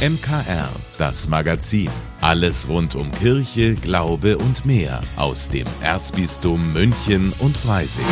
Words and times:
MKR, 0.00 0.70
das 0.96 1.28
Magazin. 1.28 1.90
Alles 2.22 2.70
rund 2.70 2.94
um 2.94 3.12
Kirche, 3.12 3.74
Glaube 3.74 4.38
und 4.38 4.64
mehr 4.64 5.02
aus 5.16 5.50
dem 5.50 5.66
Erzbistum 5.82 6.72
München 6.72 7.34
und 7.38 7.54
Freising. 7.54 8.06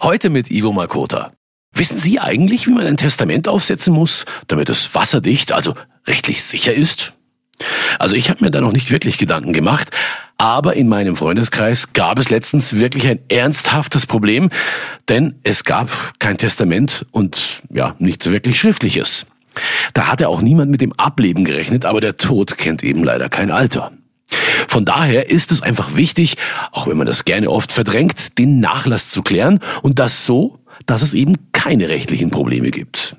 Heute 0.00 0.30
mit 0.30 0.50
Ivo 0.50 0.72
Makota. 0.72 1.34
Wissen 1.74 1.98
Sie 1.98 2.18
eigentlich, 2.18 2.66
wie 2.66 2.72
man 2.72 2.86
ein 2.86 2.96
Testament 2.96 3.46
aufsetzen 3.46 3.92
muss, 3.92 4.24
damit 4.48 4.70
es 4.70 4.94
wasserdicht, 4.94 5.52
also 5.52 5.74
rechtlich 6.06 6.42
sicher 6.42 6.72
ist? 6.72 7.13
Also 7.98 8.16
ich 8.16 8.30
habe 8.30 8.44
mir 8.44 8.50
da 8.50 8.60
noch 8.60 8.72
nicht 8.72 8.90
wirklich 8.90 9.18
Gedanken 9.18 9.52
gemacht, 9.52 9.90
aber 10.36 10.74
in 10.74 10.88
meinem 10.88 11.16
Freundeskreis 11.16 11.92
gab 11.92 12.18
es 12.18 12.30
letztens 12.30 12.74
wirklich 12.78 13.06
ein 13.06 13.20
ernsthaftes 13.28 14.06
Problem, 14.06 14.50
denn 15.08 15.36
es 15.44 15.64
gab 15.64 15.90
kein 16.18 16.38
Testament 16.38 17.06
und 17.12 17.62
ja, 17.70 17.94
nichts 17.98 18.30
wirklich 18.30 18.58
Schriftliches. 18.58 19.26
Da 19.92 20.08
hatte 20.08 20.28
auch 20.28 20.40
niemand 20.40 20.70
mit 20.70 20.80
dem 20.80 20.92
Ableben 20.94 21.44
gerechnet, 21.44 21.84
aber 21.84 22.00
der 22.00 22.16
Tod 22.16 22.58
kennt 22.58 22.82
eben 22.82 23.04
leider 23.04 23.28
kein 23.28 23.50
Alter. 23.50 23.92
Von 24.68 24.84
daher 24.84 25.30
ist 25.30 25.52
es 25.52 25.62
einfach 25.62 25.94
wichtig, 25.94 26.36
auch 26.72 26.88
wenn 26.88 26.96
man 26.96 27.06
das 27.06 27.24
gerne 27.24 27.50
oft 27.50 27.70
verdrängt, 27.70 28.38
den 28.38 28.58
Nachlass 28.58 29.10
zu 29.10 29.22
klären 29.22 29.60
und 29.82 30.00
das 30.00 30.26
so, 30.26 30.58
dass 30.86 31.02
es 31.02 31.14
eben 31.14 31.36
keine 31.52 31.88
rechtlichen 31.88 32.30
Probleme 32.30 32.70
gibt. 32.70 33.16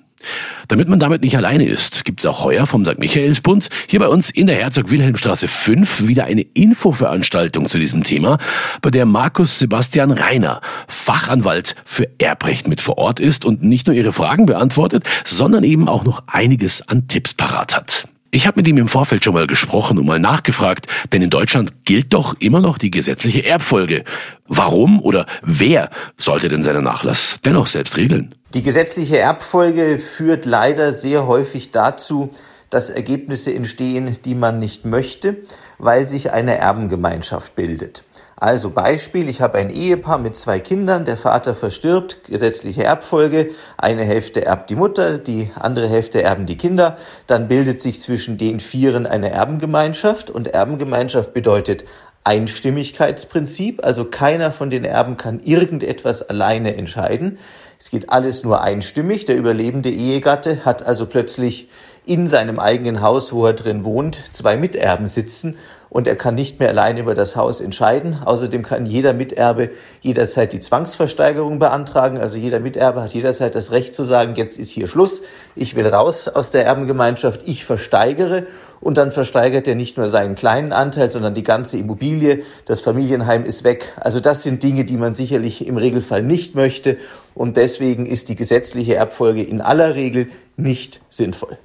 Damit 0.67 0.87
man 0.87 0.99
damit 0.99 1.21
nicht 1.21 1.37
alleine 1.37 1.65
ist, 1.65 2.05
gibt 2.05 2.19
es 2.19 2.25
auch 2.25 2.43
heuer 2.43 2.65
vom 2.65 2.85
St. 2.85 2.99
Michaelsbund 2.99 3.69
hier 3.87 3.99
bei 3.99 4.07
uns 4.07 4.29
in 4.29 4.47
der 4.47 4.55
Herzog-Wilhelm-Straße 4.57 5.47
5 5.47 6.07
wieder 6.07 6.25
eine 6.25 6.41
Infoveranstaltung 6.41 7.67
zu 7.67 7.79
diesem 7.79 8.03
Thema, 8.03 8.37
bei 8.81 8.89
der 8.89 9.05
Markus 9.05 9.59
Sebastian 9.59 10.11
Reiner, 10.11 10.61
Fachanwalt 10.87 11.75
für 11.85 12.09
Erbrecht 12.19 12.67
mit 12.67 12.81
vor 12.81 12.97
Ort 12.97 13.19
ist 13.19 13.45
und 13.45 13.63
nicht 13.63 13.87
nur 13.87 13.95
ihre 13.95 14.13
Fragen 14.13 14.45
beantwortet, 14.45 15.03
sondern 15.23 15.63
eben 15.63 15.87
auch 15.87 16.03
noch 16.03 16.23
einiges 16.27 16.87
an 16.87 17.07
Tipps 17.07 17.33
parat 17.33 17.75
hat. 17.75 18.07
Ich 18.35 18.45
habe 18.45 18.59
mit 18.59 18.67
ihm 18.67 18.75
im 18.75 18.89
Vorfeld 18.89 19.23
schon 19.23 19.33
mal 19.33 19.47
gesprochen 19.47 19.97
und 19.97 20.05
mal 20.05 20.19
nachgefragt, 20.19 20.87
denn 21.13 21.21
in 21.21 21.29
Deutschland 21.29 21.85
gilt 21.85 22.13
doch 22.13 22.35
immer 22.39 22.59
noch 22.59 22.77
die 22.77 22.91
gesetzliche 22.91 23.45
Erbfolge. 23.45 24.03
Warum 24.45 25.01
oder 25.01 25.25
wer 25.41 25.89
sollte 26.17 26.49
denn 26.49 26.61
seinen 26.61 26.83
Nachlass 26.83 27.39
dennoch 27.45 27.67
selbst 27.67 27.95
regeln? 27.95 28.35
Die 28.53 28.61
gesetzliche 28.61 29.19
Erbfolge 29.19 29.99
führt 29.99 30.43
leider 30.43 30.91
sehr 30.91 31.27
häufig 31.27 31.71
dazu, 31.71 32.29
dass 32.69 32.89
Ergebnisse 32.89 33.55
entstehen, 33.55 34.17
die 34.25 34.35
man 34.35 34.59
nicht 34.59 34.83
möchte, 34.83 35.37
weil 35.77 36.05
sich 36.05 36.33
eine 36.33 36.57
Erbengemeinschaft 36.57 37.55
bildet. 37.55 38.03
Also 38.37 38.69
Beispiel, 38.69 39.29
ich 39.29 39.39
habe 39.39 39.57
ein 39.57 39.69
Ehepaar 39.69 40.17
mit 40.17 40.35
zwei 40.35 40.59
Kindern, 40.59 41.05
der 41.05 41.15
Vater 41.15 41.55
verstirbt, 41.55 42.25
gesetzliche 42.25 42.83
Erbfolge, 42.83 43.51
eine 43.77 44.03
Hälfte 44.03 44.45
erbt 44.45 44.69
die 44.69 44.75
Mutter, 44.75 45.19
die 45.19 45.51
andere 45.57 45.87
Hälfte 45.87 46.21
erben 46.21 46.45
die 46.45 46.57
Kinder, 46.57 46.97
dann 47.27 47.47
bildet 47.47 47.79
sich 47.79 48.01
zwischen 48.01 48.37
den 48.37 48.59
Vieren 48.59 49.07
eine 49.07 49.29
Erbengemeinschaft 49.29 50.29
und 50.29 50.47
Erbengemeinschaft 50.47 51.33
bedeutet 51.33 51.85
Einstimmigkeitsprinzip, 52.25 53.85
also 53.85 54.03
keiner 54.03 54.51
von 54.51 54.69
den 54.69 54.83
Erben 54.83 55.15
kann 55.15 55.39
irgendetwas 55.39 56.27
alleine 56.27 56.75
entscheiden. 56.75 57.37
Es 57.79 57.91
geht 57.91 58.09
alles 58.09 58.43
nur 58.43 58.61
einstimmig. 58.61 59.25
Der 59.25 59.35
überlebende 59.35 59.91
Ehegatte 59.91 60.65
hat 60.65 60.83
also 60.83 61.05
plötzlich 61.05 61.69
in 62.07 62.27
seinem 62.27 62.59
eigenen 62.59 63.01
Haus, 63.01 63.33
wo 63.33 63.45
er 63.45 63.53
drin 63.53 63.83
wohnt, 63.83 64.17
zwei 64.31 64.57
Miterben 64.57 65.07
sitzen 65.07 65.57
und 65.95 66.07
er 66.07 66.17
kann 66.17 66.35
nicht 66.35 66.59
mehr 66.59 66.67
allein 66.67 66.97
über 66.97 67.15
das 67.15 67.37
Haus 67.37 67.61
entscheiden. 67.61 68.19
Außerdem 68.25 68.63
kann 68.63 68.85
jeder 68.85 69.13
Miterbe 69.13 69.69
jederzeit 70.01 70.51
die 70.51 70.59
Zwangsversteigerung 70.59 71.57
beantragen. 71.57 72.17
Also 72.17 72.37
jeder 72.37 72.59
Miterbe 72.59 73.01
hat 73.01 73.13
jederzeit 73.13 73.55
das 73.55 73.71
Recht 73.71 73.95
zu 73.95 74.03
sagen, 74.03 74.33
jetzt 74.35 74.59
ist 74.59 74.71
hier 74.71 74.87
Schluss, 74.87 75.21
ich 75.55 75.77
will 75.77 75.87
raus 75.87 76.27
aus 76.27 76.51
der 76.51 76.65
Erbengemeinschaft, 76.65 77.47
ich 77.47 77.63
versteigere 77.63 78.45
und 78.81 78.97
dann 78.97 79.13
versteigert 79.13 79.69
er 79.69 79.75
nicht 79.75 79.95
nur 79.95 80.09
seinen 80.09 80.35
kleinen 80.35 80.73
Anteil, 80.73 81.09
sondern 81.09 81.33
die 81.33 81.43
ganze 81.43 81.77
Immobilie, 81.77 82.43
das 82.65 82.81
Familienheim 82.81 83.45
ist 83.45 83.63
weg. 83.63 83.93
Also 83.95 84.19
das 84.19 84.43
sind 84.43 84.63
Dinge, 84.63 84.83
die 84.83 84.97
man 84.97 85.13
sicherlich 85.13 85.65
im 85.65 85.77
Regelfall 85.77 86.23
nicht 86.23 86.55
möchte 86.55 86.97
und 87.35 87.55
deswegen 87.55 88.05
ist 88.05 88.27
die 88.27 88.35
gesetzliche 88.35 88.95
Erbfolge 88.95 89.43
in 89.43 89.61
aller 89.61 89.95
Regel 89.95 90.27
nicht 90.57 91.01
sinnvoll. 91.09 91.57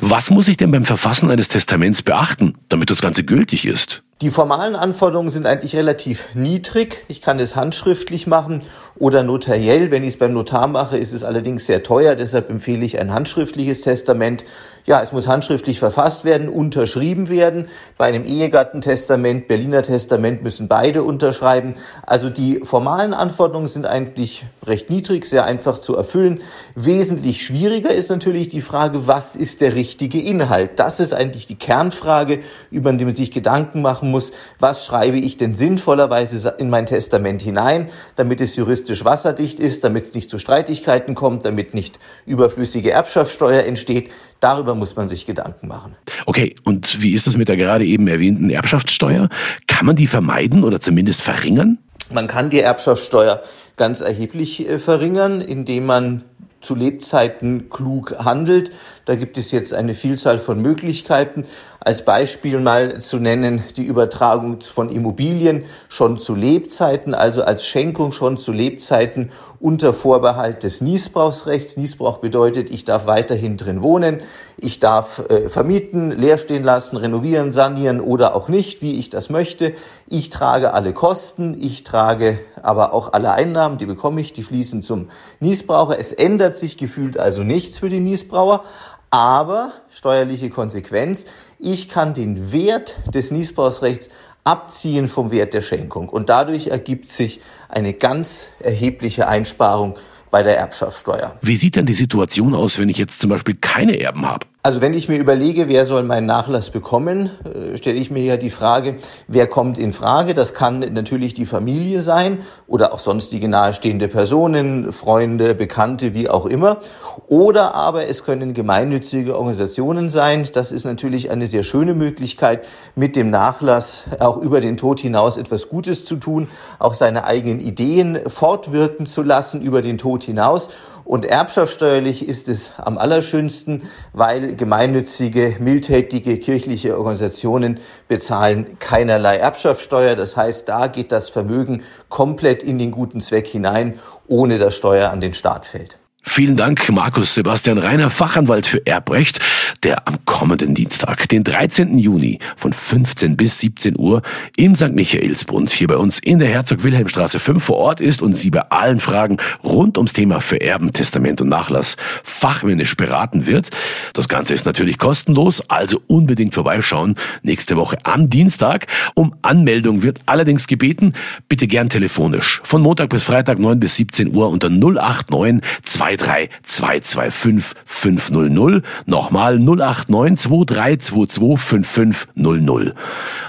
Was 0.00 0.30
muss 0.30 0.48
ich 0.48 0.56
denn 0.56 0.70
beim 0.70 0.84
Verfassen 0.84 1.30
eines 1.30 1.48
Testaments 1.48 2.02
beachten, 2.02 2.54
damit 2.68 2.90
das 2.90 3.02
Ganze 3.02 3.24
gültig 3.24 3.66
ist? 3.66 4.02
Die 4.20 4.30
formalen 4.30 4.74
Anforderungen 4.74 5.30
sind 5.30 5.46
eigentlich 5.46 5.76
relativ 5.76 6.34
niedrig. 6.34 7.04
Ich 7.06 7.22
kann 7.22 7.38
es 7.38 7.54
handschriftlich 7.54 8.26
machen 8.26 8.62
oder 8.96 9.22
notariell. 9.22 9.92
Wenn 9.92 10.02
ich 10.02 10.08
es 10.08 10.18
beim 10.18 10.32
Notar 10.32 10.66
mache, 10.66 10.98
ist 10.98 11.12
es 11.12 11.22
allerdings 11.22 11.66
sehr 11.66 11.84
teuer. 11.84 12.16
Deshalb 12.16 12.50
empfehle 12.50 12.84
ich 12.84 12.98
ein 12.98 13.14
handschriftliches 13.14 13.82
Testament. 13.82 14.44
Ja, 14.86 15.02
es 15.02 15.12
muss 15.12 15.28
handschriftlich 15.28 15.78
verfasst 15.78 16.24
werden, 16.24 16.48
unterschrieben 16.48 17.28
werden. 17.28 17.68
Bei 17.98 18.06
einem 18.06 18.24
Ehegattentestament, 18.24 19.46
Berliner 19.46 19.82
Testament 19.82 20.42
müssen 20.42 20.66
beide 20.66 21.02
unterschreiben. 21.02 21.74
Also 22.04 22.30
die 22.30 22.60
formalen 22.64 23.12
Anforderungen 23.12 23.68
sind 23.68 23.86
eigentlich 23.86 24.46
recht 24.64 24.88
niedrig, 24.88 25.26
sehr 25.26 25.44
einfach 25.44 25.78
zu 25.78 25.94
erfüllen. 25.94 26.40
Wesentlich 26.74 27.44
schwieriger 27.44 27.90
ist 27.90 28.08
natürlich 28.08 28.48
die 28.48 28.62
Frage, 28.62 29.06
was 29.06 29.36
ist 29.36 29.60
der 29.60 29.74
richtige 29.74 30.22
Inhalt? 30.22 30.78
Das 30.78 31.00
ist 31.00 31.12
eigentlich 31.12 31.46
die 31.46 31.58
Kernfrage, 31.58 32.40
über 32.70 32.90
die 32.94 33.04
man 33.04 33.14
sich 33.14 33.30
Gedanken 33.30 33.82
machen 33.82 34.07
machen 34.08 34.10
muss, 34.10 34.32
was 34.58 34.86
schreibe 34.86 35.18
ich 35.18 35.36
denn 35.36 35.54
sinnvollerweise 35.54 36.54
in 36.58 36.70
mein 36.70 36.86
Testament 36.86 37.42
hinein, 37.42 37.88
damit 38.16 38.40
es 38.40 38.56
juristisch 38.56 39.04
wasserdicht 39.04 39.60
ist, 39.60 39.84
damit 39.84 40.04
es 40.04 40.14
nicht 40.14 40.30
zu 40.30 40.38
Streitigkeiten 40.38 41.14
kommt, 41.14 41.44
damit 41.44 41.74
nicht 41.74 41.98
überflüssige 42.26 42.90
Erbschaftssteuer 42.90 43.64
entsteht. 43.64 44.10
Darüber 44.40 44.74
muss 44.74 44.96
man 44.96 45.08
sich 45.08 45.26
Gedanken 45.26 45.68
machen. 45.68 45.96
Okay, 46.26 46.54
und 46.64 47.02
wie 47.02 47.12
ist 47.14 47.26
das 47.26 47.36
mit 47.36 47.48
der 47.48 47.56
gerade 47.56 47.84
eben 47.84 48.06
erwähnten 48.08 48.50
Erbschaftssteuer? 48.50 49.28
Kann 49.66 49.86
man 49.86 49.96
die 49.96 50.06
vermeiden 50.06 50.64
oder 50.64 50.80
zumindest 50.80 51.22
verringern? 51.22 51.78
Man 52.10 52.26
kann 52.26 52.50
die 52.50 52.60
Erbschaftssteuer 52.60 53.42
ganz 53.76 54.00
erheblich 54.00 54.68
äh, 54.68 54.78
verringern, 54.78 55.40
indem 55.40 55.86
man 55.86 56.24
zu 56.60 56.74
Lebzeiten 56.74 57.70
klug 57.70 58.16
handelt. 58.18 58.72
Da 59.04 59.14
gibt 59.14 59.38
es 59.38 59.52
jetzt 59.52 59.72
eine 59.72 59.94
Vielzahl 59.94 60.38
von 60.38 60.60
Möglichkeiten. 60.60 61.44
Als 61.80 62.04
Beispiel 62.04 62.58
mal 62.58 63.00
zu 63.00 63.18
nennen 63.18 63.62
die 63.76 63.84
Übertragung 63.84 64.60
von 64.60 64.90
Immobilien 64.90 65.64
schon 65.88 66.18
zu 66.18 66.34
Lebzeiten, 66.34 67.14
also 67.14 67.42
als 67.42 67.64
Schenkung 67.64 68.12
schon 68.12 68.36
zu 68.36 68.50
Lebzeiten 68.52 69.30
unter 69.60 69.92
Vorbehalt 69.92 70.64
des 70.64 70.80
Niesbrauchsrechts. 70.80 71.76
Niesbrauch 71.76 72.18
bedeutet, 72.18 72.70
ich 72.70 72.84
darf 72.84 73.06
weiterhin 73.06 73.56
drin 73.56 73.80
wohnen, 73.80 74.20
ich 74.56 74.80
darf 74.80 75.22
äh, 75.30 75.48
vermieten, 75.48 76.10
leer 76.10 76.36
stehen 76.36 76.64
lassen, 76.64 76.96
renovieren, 76.96 77.52
sanieren 77.52 78.00
oder 78.00 78.34
auch 78.34 78.48
nicht, 78.48 78.82
wie 78.82 78.98
ich 78.98 79.08
das 79.08 79.30
möchte. 79.30 79.74
Ich 80.08 80.30
trage 80.30 80.74
alle 80.74 80.92
Kosten, 80.92 81.56
ich 81.58 81.84
trage 81.84 82.40
aber 82.62 82.92
auch 82.92 83.12
alle 83.12 83.32
Einnahmen, 83.32 83.78
die 83.78 83.86
bekomme 83.86 84.20
ich, 84.20 84.32
die 84.32 84.42
fließen 84.42 84.82
zum 84.82 85.08
Niesbraucher. 85.40 85.98
Es 85.98 86.12
ändert 86.12 86.56
sich 86.56 86.76
gefühlt 86.76 87.18
also 87.18 87.42
nichts 87.42 87.78
für 87.78 87.88
den 87.88 88.04
Niesbraucher, 88.04 88.64
aber 89.10 89.72
steuerliche 89.90 90.50
Konsequenz, 90.50 91.26
ich 91.58 91.88
kann 91.88 92.14
den 92.14 92.52
Wert 92.52 92.98
des 93.14 93.30
Niesbrauchsrechts 93.30 94.10
abziehen 94.44 95.08
vom 95.08 95.30
Wert 95.30 95.54
der 95.54 95.60
Schenkung. 95.60 96.08
Und 96.08 96.28
dadurch 96.28 96.68
ergibt 96.68 97.10
sich 97.10 97.40
eine 97.68 97.92
ganz 97.92 98.48
erhebliche 98.60 99.28
Einsparung 99.28 99.96
bei 100.30 100.42
der 100.42 100.58
Erbschaftssteuer. 100.58 101.36
Wie 101.42 101.56
sieht 101.56 101.76
denn 101.76 101.86
die 101.86 101.94
Situation 101.94 102.54
aus, 102.54 102.78
wenn 102.78 102.88
ich 102.88 102.98
jetzt 102.98 103.18
zum 103.18 103.30
Beispiel 103.30 103.54
keine 103.54 103.98
Erben 103.98 104.26
habe? 104.26 104.46
Also 104.68 104.82
wenn 104.82 104.92
ich 104.92 105.08
mir 105.08 105.16
überlege, 105.16 105.70
wer 105.70 105.86
soll 105.86 106.02
meinen 106.02 106.26
Nachlass 106.26 106.68
bekommen, 106.68 107.30
äh, 107.42 107.78
stelle 107.78 107.96
ich 107.96 108.10
mir 108.10 108.22
ja 108.22 108.36
die 108.36 108.50
Frage, 108.50 108.96
wer 109.26 109.46
kommt 109.46 109.78
in 109.78 109.94
Frage? 109.94 110.34
Das 110.34 110.52
kann 110.52 110.80
natürlich 110.92 111.32
die 111.32 111.46
Familie 111.46 112.02
sein 112.02 112.40
oder 112.66 112.92
auch 112.92 112.98
sonstige 112.98 113.48
nahestehende 113.48 114.08
Personen, 114.08 114.92
Freunde, 114.92 115.54
Bekannte, 115.54 116.12
wie 116.12 116.28
auch 116.28 116.44
immer. 116.44 116.80
Oder 117.28 117.74
aber 117.76 118.08
es 118.08 118.24
können 118.24 118.52
gemeinnützige 118.52 119.38
Organisationen 119.38 120.10
sein. 120.10 120.46
Das 120.52 120.70
ist 120.70 120.84
natürlich 120.84 121.30
eine 121.30 121.46
sehr 121.46 121.62
schöne 121.62 121.94
Möglichkeit, 121.94 122.66
mit 122.94 123.16
dem 123.16 123.30
Nachlass 123.30 124.02
auch 124.18 124.36
über 124.36 124.60
den 124.60 124.76
Tod 124.76 125.00
hinaus 125.00 125.38
etwas 125.38 125.70
Gutes 125.70 126.04
zu 126.04 126.16
tun, 126.16 126.48
auch 126.78 126.92
seine 126.92 127.24
eigenen 127.24 127.60
Ideen 127.60 128.18
fortwirken 128.26 129.06
zu 129.06 129.22
lassen 129.22 129.62
über 129.62 129.80
den 129.80 129.96
Tod 129.96 130.24
hinaus. 130.24 130.68
Und 131.08 131.24
erbschaftssteuerlich 131.24 132.28
ist 132.28 132.48
es 132.48 132.72
am 132.76 132.98
allerschönsten, 132.98 133.84
weil 134.12 134.56
gemeinnützige, 134.56 135.56
mildtätige 135.58 136.36
kirchliche 136.36 136.98
Organisationen 136.98 137.80
bezahlen 138.08 138.78
keinerlei 138.78 139.38
Erbschaftssteuer. 139.38 140.16
Das 140.16 140.36
heißt, 140.36 140.68
da 140.68 140.86
geht 140.86 141.10
das 141.10 141.30
Vermögen 141.30 141.82
komplett 142.10 142.62
in 142.62 142.78
den 142.78 142.90
guten 142.90 143.22
Zweck 143.22 143.46
hinein, 143.46 143.98
ohne 144.26 144.58
dass 144.58 144.76
Steuer 144.76 145.10
an 145.10 145.22
den 145.22 145.32
Staat 145.32 145.64
fällt. 145.64 145.96
Vielen 146.22 146.58
Dank, 146.58 146.86
Markus 146.90 147.34
Sebastian 147.34 147.78
Reiner, 147.78 148.10
Fachanwalt 148.10 148.66
für 148.66 148.86
Erbrecht. 148.86 149.40
Der 149.82 150.06
am 150.08 150.24
kommenden 150.24 150.74
Dienstag, 150.74 151.28
den 151.28 151.44
13. 151.44 151.98
Juni 151.98 152.38
von 152.56 152.72
15 152.72 153.36
bis 153.36 153.58
17 153.60 153.98
Uhr 153.98 154.22
im 154.56 154.76
St. 154.76 154.92
Michaelsbund 154.92 155.70
hier 155.70 155.88
bei 155.88 155.96
uns 155.96 156.18
in 156.18 156.38
der 156.38 156.48
Herzog-Wilhelm-Straße 156.48 157.38
5 157.38 157.62
vor 157.62 157.76
Ort 157.76 158.00
ist 158.00 158.22
und 158.22 158.34
Sie 158.34 158.50
bei 158.50 158.60
allen 158.70 159.00
Fragen 159.00 159.38
rund 159.64 159.98
ums 159.98 160.12
Thema 160.12 160.40
Vererben, 160.40 160.92
Testament 160.92 161.40
und 161.40 161.48
Nachlass 161.48 161.96
fachmännisch 162.22 162.96
beraten 162.96 163.46
wird. 163.46 163.70
Das 164.12 164.28
Ganze 164.28 164.54
ist 164.54 164.66
natürlich 164.66 164.98
kostenlos, 164.98 165.62
also 165.68 166.00
unbedingt 166.06 166.54
vorbeischauen. 166.54 167.16
Nächste 167.42 167.76
Woche 167.76 167.98
am 168.04 168.30
Dienstag. 168.30 168.86
Um 169.14 169.34
Anmeldung 169.42 170.02
wird 170.02 170.20
allerdings 170.26 170.66
gebeten, 170.66 171.14
bitte 171.48 171.66
gern 171.66 171.88
telefonisch. 171.88 172.60
Von 172.64 172.82
Montag 172.82 173.10
bis 173.10 173.24
Freitag 173.24 173.58
9 173.58 173.80
bis 173.80 173.96
17 173.96 174.34
Uhr 174.34 174.48
unter 174.48 174.68
089 174.70 175.62
23 175.84 176.50
225 176.62 177.74
500. 177.84 178.82
Nochmal 179.06 179.57
089 179.58 180.48
2322 180.48 181.58
5500. 181.58 182.94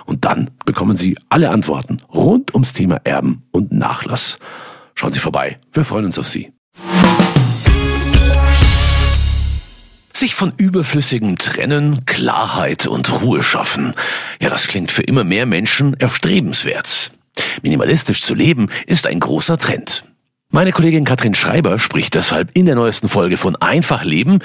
Und 0.06 0.26
dann 0.26 0.50
bekommen 0.66 0.96
Sie 0.96 1.18
alle 1.30 1.50
Antworten 1.50 1.98
rund 2.14 2.54
ums 2.54 2.74
Thema 2.74 3.02
Erben 3.04 3.44
und 3.52 3.72
Nachlass. 3.72 4.40
Schauen 4.96 5.12
Sie 5.12 5.20
vorbei. 5.20 5.60
Wir 5.74 5.86
freuen 5.86 6.06
uns 6.06 6.20
auf 6.20 6.28
Sie. 6.28 6.52
Sich 10.14 10.36
von 10.36 10.52
Überflüssigem 10.58 11.38
trennen, 11.38 12.04
Klarheit 12.06 12.88
und 12.88 13.22
Ruhe 13.22 13.42
schaffen. 13.42 13.94
Ja, 14.42 14.50
das 14.50 14.68
klingt 14.68 14.92
für 14.92 15.04
immer 15.04 15.24
mehr 15.24 15.46
Menschen 15.46 15.94
erstrebenswert. 15.94 17.12
Minimalistisch 17.62 18.22
zu 18.22 18.36
leben 18.36 18.70
ist 18.86 19.08
ein 19.08 19.22
großer 19.22 19.58
Trend. 19.58 20.04
Meine 20.51 20.72
Kollegin 20.72 21.06
Katrin 21.06 21.36
Schreiber 21.36 21.78
spricht 21.78 22.16
deshalb 22.16 22.50
in 22.56 22.66
der 22.66 22.74
neuesten 22.74 23.07
Folge 23.07 23.38
von 23.38 23.56
Einfach 23.57 24.04
Leben 24.04 24.40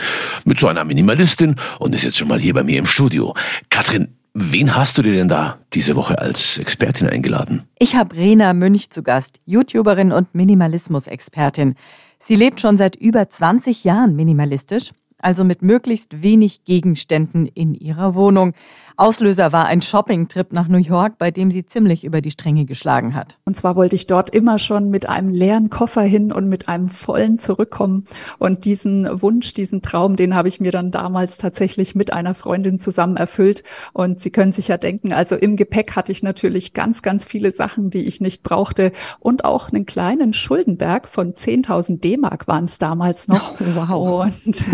mit 0.44 0.58
so 0.58 0.68
einer 0.68 0.84
Minimalistin 0.84 1.56
und 1.78 1.94
ist 1.94 2.04
jetzt 2.04 2.18
schon 2.18 2.28
mal 2.28 2.38
hier 2.38 2.52
bei 2.52 2.62
mir 2.62 2.78
im 2.78 2.84
Studio. 2.84 3.32
Katrin, 3.70 4.08
wen 4.34 4.76
hast 4.76 4.98
du 4.98 5.02
dir 5.02 5.14
denn 5.14 5.28
da 5.28 5.60
diese 5.72 5.96
Woche 5.96 6.18
als 6.18 6.58
Expertin 6.58 7.08
eingeladen? 7.08 7.64
Ich 7.78 7.96
habe 7.96 8.16
Rena 8.16 8.52
Münch 8.52 8.90
zu 8.90 9.02
Gast, 9.02 9.40
YouTuberin 9.46 10.12
und 10.12 10.34
Minimalismus-Expertin. 10.34 11.74
Sie 12.20 12.36
lebt 12.36 12.60
schon 12.60 12.76
seit 12.76 12.96
über 12.96 13.30
20 13.30 13.84
Jahren 13.84 14.14
minimalistisch 14.14 14.90
also 15.24 15.42
mit 15.42 15.62
möglichst 15.62 16.22
wenig 16.22 16.64
Gegenständen 16.64 17.46
in 17.46 17.74
ihrer 17.74 18.14
Wohnung. 18.14 18.52
Auslöser 18.96 19.52
war 19.52 19.66
ein 19.66 19.82
Shoppingtrip 19.82 20.52
nach 20.52 20.68
New 20.68 20.78
York, 20.78 21.18
bei 21.18 21.32
dem 21.32 21.50
sie 21.50 21.66
ziemlich 21.66 22.04
über 22.04 22.20
die 22.20 22.30
Stränge 22.30 22.64
geschlagen 22.64 23.14
hat. 23.14 23.38
Und 23.44 23.56
zwar 23.56 23.74
wollte 23.74 23.96
ich 23.96 24.06
dort 24.06 24.30
immer 24.30 24.58
schon 24.58 24.90
mit 24.90 25.08
einem 25.08 25.30
leeren 25.30 25.68
Koffer 25.70 26.02
hin 26.02 26.30
und 26.30 26.48
mit 26.48 26.68
einem 26.68 26.88
vollen 26.88 27.38
zurückkommen. 27.38 28.06
Und 28.38 28.66
diesen 28.66 29.20
Wunsch, 29.20 29.54
diesen 29.54 29.82
Traum, 29.82 30.14
den 30.14 30.34
habe 30.34 30.46
ich 30.46 30.60
mir 30.60 30.70
dann 30.70 30.92
damals 30.92 31.38
tatsächlich 31.38 31.96
mit 31.96 32.12
einer 32.12 32.34
Freundin 32.34 32.78
zusammen 32.78 33.16
erfüllt. 33.16 33.64
Und 33.94 34.20
Sie 34.20 34.30
können 34.30 34.52
sich 34.52 34.68
ja 34.68 34.76
denken, 34.76 35.12
also 35.12 35.34
im 35.34 35.56
Gepäck 35.56 35.96
hatte 35.96 36.12
ich 36.12 36.22
natürlich 36.22 36.72
ganz, 36.72 37.02
ganz 37.02 37.24
viele 37.24 37.50
Sachen, 37.50 37.90
die 37.90 38.04
ich 38.04 38.20
nicht 38.20 38.44
brauchte 38.44 38.92
und 39.18 39.44
auch 39.44 39.70
einen 39.70 39.86
kleinen 39.86 40.34
Schuldenberg 40.34 41.08
von 41.08 41.32
10.000 41.32 41.98
D-Mark 42.00 42.46
waren 42.46 42.64
es 42.64 42.78
damals 42.78 43.26
noch. 43.26 43.54
Oh, 43.60 43.64
wow. 43.74 44.30
Und 44.44 44.64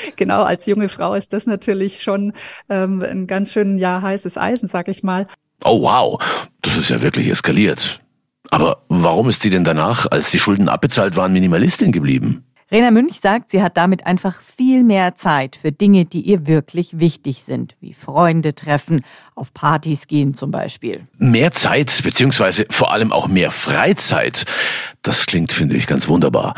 genau, 0.16 0.42
als 0.42 0.66
junge 0.66 0.88
Frau 0.88 1.14
ist 1.14 1.32
das 1.32 1.46
natürlich 1.46 2.02
schon 2.02 2.32
ähm, 2.68 3.02
ein 3.02 3.26
ganz 3.26 3.52
schön 3.52 3.78
ja 3.78 4.02
heißes 4.02 4.38
Eisen, 4.38 4.68
sag 4.68 4.88
ich 4.88 5.02
mal. 5.02 5.26
Oh 5.64 5.82
wow, 5.82 6.18
das 6.62 6.76
ist 6.76 6.90
ja 6.90 7.02
wirklich 7.02 7.28
eskaliert. 7.28 8.00
Aber 8.50 8.82
warum 8.88 9.28
ist 9.28 9.42
sie 9.42 9.50
denn 9.50 9.64
danach, 9.64 10.06
als 10.10 10.30
die 10.30 10.38
Schulden 10.38 10.68
abbezahlt 10.68 11.16
waren, 11.16 11.32
Minimalistin 11.32 11.92
geblieben? 11.92 12.44
Rena 12.72 12.92
Münch 12.92 13.20
sagt, 13.20 13.50
sie 13.50 13.62
hat 13.62 13.76
damit 13.76 14.06
einfach 14.06 14.40
viel 14.56 14.84
mehr 14.84 15.16
Zeit 15.16 15.56
für 15.56 15.72
Dinge, 15.72 16.04
die 16.04 16.20
ihr 16.20 16.46
wirklich 16.46 17.00
wichtig 17.00 17.42
sind, 17.42 17.76
wie 17.80 17.92
Freunde 17.92 18.54
treffen, 18.54 19.04
auf 19.34 19.52
Partys 19.52 20.06
gehen 20.06 20.34
zum 20.34 20.52
Beispiel. 20.52 21.08
Mehr 21.18 21.50
Zeit, 21.50 22.00
beziehungsweise 22.04 22.66
vor 22.70 22.92
allem 22.92 23.10
auch 23.10 23.26
mehr 23.26 23.50
Freizeit. 23.50 24.44
Das 25.02 25.26
klingt, 25.26 25.52
finde 25.52 25.76
ich, 25.76 25.88
ganz 25.88 26.08
wunderbar. 26.08 26.54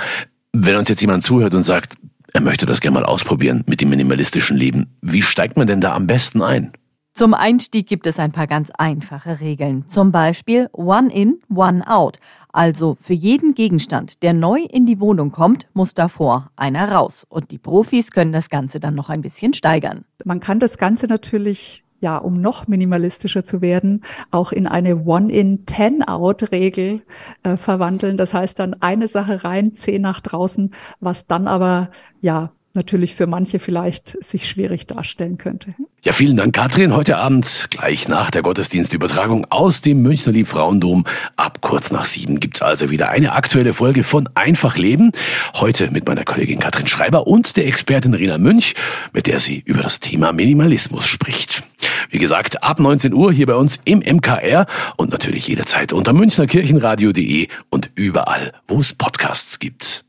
Wenn 0.53 0.77
uns 0.77 0.91
jetzt 0.91 1.01
jemand 1.01 1.23
zuhört 1.23 1.55
und 1.55 1.63
sagt, 1.63 1.95
er 2.33 2.41
möchte 2.41 2.67
das 2.67 2.81
gerne 2.81 3.01
mal 3.01 3.05
ausprobieren 3.05 3.65
mit 3.67 3.81
dem 3.81 3.91
minimalistischen 3.91 4.57
Leben, 4.57 4.97
wie 5.03 5.23
steigt 5.23 5.57
man 5.57 5.67
denn 5.67 5.81
da 5.81 5.95
am 5.95 6.07
besten 6.07 6.43
ein? 6.43 6.73
Zum 7.15 7.35
Einstieg 7.35 7.87
gibt 7.89 8.07
es 8.07 8.19
ein 8.19 8.33
paar 8.33 8.47
ganz 8.47 8.71
einfache 8.79 9.41
Regeln. 9.41 9.85
Zum 9.89 10.13
Beispiel 10.13 10.71
One 10.73 11.13
in, 11.13 11.43
One 11.55 11.87
out. 11.87 12.19
Also 12.53 12.97
für 12.99 13.13
jeden 13.13 13.55
Gegenstand, 13.55 14.23
der 14.23 14.33
neu 14.33 14.61
in 14.61 14.87
die 14.87 14.99
Wohnung 14.99 15.31
kommt, 15.31 15.67
muss 15.75 15.93
davor 15.93 16.51
einer 16.57 16.91
raus. 16.91 17.27
Und 17.29 17.51
die 17.51 17.59
Profis 17.59 18.13
können 18.13 18.33
das 18.33 18.49
Ganze 18.49 18.81
dann 18.81 18.95
noch 18.95 19.11
ein 19.11 19.21
bisschen 19.21 19.53
steigern. 19.53 20.07
Man 20.25 20.41
kann 20.41 20.59
das 20.59 20.79
Ganze 20.79 21.07
natürlich 21.07 21.85
ja, 22.03 22.19
um 22.19 22.41
noch 22.41 22.67
minimalistischer 22.67 23.45
zu 23.45 23.63
werden, 23.63 24.03
auch 24.33 24.51
in 24.51 24.67
eine 24.67 25.05
One-in, 25.05 25.67
Ten-out-Regel 25.67 27.03
äh, 27.45 27.57
verwandeln. 27.57 28.17
Das 28.17 28.35
heißt 28.35 28.59
dann 28.59 28.75
eine 28.81 29.07
Sache 29.07 29.45
rein, 29.45 29.75
zehn 29.75 30.03
nach 30.03 30.21
draußen, 30.21 30.73
was 30.99 31.29
dann 31.29 31.47
aber 31.47 31.91
ja 32.21 32.51
natürlich 32.75 33.15
für 33.15 33.27
manche 33.27 33.59
vielleicht 33.59 34.23
sich 34.23 34.49
schwierig 34.49 34.87
darstellen 34.87 35.39
könnte. 35.39 35.75
Ja, 36.05 36.13
vielen 36.13 36.37
Dank, 36.37 36.55
Katrin. 36.55 36.97
Heute 36.97 37.17
Abend, 37.17 37.69
gleich 37.71 38.09
nach 38.09 38.31
der 38.31 38.43
Gottesdienstübertragung 38.43 39.47
aus 39.51 39.83
dem 39.83 40.03
Münchner 40.03 40.33
Liebfrauendom, 40.33 41.05
ab 41.37 41.59
kurz 41.61 41.91
nach 41.93 42.07
sieben 42.07 42.41
gibt's 42.41 42.61
also 42.61 42.91
wieder 42.91 43.11
eine 43.11 43.33
aktuelle 43.33 43.73
Folge 43.73 44.03
von 44.03 44.29
Einfach 44.35 44.77
Leben. 44.77 45.13
Heute 45.55 45.91
mit 45.91 46.07
meiner 46.07 46.25
Kollegin 46.25 46.59
Katrin 46.59 46.89
Schreiber 46.89 47.27
und 47.27 47.57
der 47.57 47.67
Expertin 47.67 48.15
Rina 48.15 48.39
Münch, 48.39 48.75
mit 49.13 49.27
der 49.27 49.39
sie 49.39 49.63
über 49.65 49.83
das 49.83 50.01
Thema 50.01 50.33
Minimalismus 50.33 51.07
spricht. 51.07 51.63
Wie 52.11 52.19
gesagt, 52.19 52.63
ab 52.63 52.81
19 52.81 53.15
Uhr 53.15 53.33
hier 53.33 53.47
bei 53.47 53.55
uns 53.55 53.79
im 53.85 54.01
MKR 54.01 54.67
und 54.97 55.13
natürlich 55.13 55.47
jederzeit 55.47 55.93
unter 55.93 56.13
münchnerkirchenradio.de 56.13 57.49
und 57.71 57.91
überall, 57.95 58.53
wo 58.67 58.81
es 58.81 58.93
Podcasts 58.93 59.59
gibt. 59.59 60.05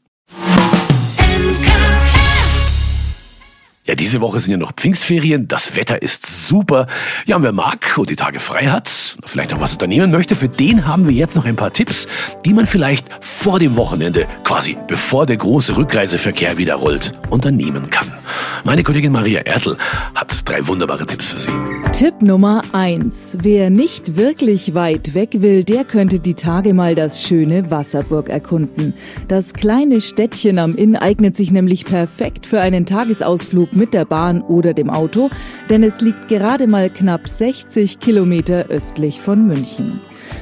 Ja, 3.86 3.96
diese 3.96 4.22
Woche 4.22 4.40
sind 4.40 4.52
ja 4.52 4.58
noch 4.58 4.72
Pfingstferien. 4.72 5.50
Das 5.50 5.76
Wetter 5.76 6.02
ist 6.02 6.48
super. 6.48 6.88
Ja, 7.26 7.36
und 7.36 7.44
wer 7.44 7.52
mag 7.52 7.98
und 7.98 8.10
die 8.10 8.16
Tage 8.16 8.40
frei 8.40 8.68
hat, 8.68 9.18
vielleicht 9.26 9.52
noch 9.52 9.60
was 9.60 9.74
unternehmen 9.74 10.10
möchte, 10.10 10.36
für 10.36 10.48
den 10.48 10.88
haben 10.88 11.06
wir 11.06 11.14
jetzt 11.14 11.36
noch 11.36 11.44
ein 11.44 11.58
paar 11.58 11.74
Tipps, 11.74 12.08
die 12.46 12.54
man 12.54 12.66
vielleicht 12.66 13.06
vor 13.20 13.60
dem 13.60 13.76
Wochenende, 13.76 14.26
quasi 14.46 14.78
bevor 14.88 15.26
der 15.26 15.36
große 15.36 15.76
Rückreiseverkehr 15.76 16.58
wieder 16.58 16.76
rollt, 16.76 17.12
unternehmen 17.30 17.90
kann. 17.90 18.10
Meine 18.64 18.84
Kollegin 18.84 19.12
Maria 19.12 19.42
Ertl 19.42 19.76
hat 20.16 20.48
drei 20.48 20.66
wunderbare 20.66 21.06
Tipps 21.06 21.28
für 21.28 21.40
Sie. 21.40 21.52
Tipp 21.92 22.22
Nummer 22.22 22.64
eins: 22.72 23.38
Wer 23.42 23.70
nicht 23.70 24.16
wirklich 24.16 24.74
weit 24.74 25.14
weg 25.14 25.42
will, 25.42 25.66
der 25.66 25.84
könnte 25.84 26.22
die 26.22 26.36
Tage 26.36 26.74
mal 26.74 26.96
das 26.96 27.22
schöne 27.22 27.70
Wasserburg 27.70 28.30
erkunden. 28.30 28.94
Das 29.28 29.54
kleine 29.54 30.00
Städtchen 30.00 30.58
am 30.58 30.78
Inn 30.78 30.96
eignet 30.96 31.36
sich 31.36 31.52
nämlich 31.52 31.84
perfekt 31.84 32.46
für 32.46 32.62
einen 32.62 32.86
Tagesausflug 32.86 33.73
mit 33.75 33.94
der 33.94 34.06
Bahn 34.06 34.42
oder 34.42 34.74
dem 34.74 34.89
Auto, 34.89 35.30
denn 35.70 35.84
es 35.84 36.01
liegt 36.01 36.27
gerade 36.27 36.68
mal 36.68 36.89
knapp 36.89 37.27
60 37.27 38.00
Kilometer 38.00 38.68
östlich 38.70 39.22
von 39.22 39.46
München. 39.46 40.01